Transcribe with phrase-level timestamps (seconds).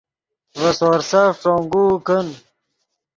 [0.59, 2.27] ڤے سورسف ݯونگوؤ کن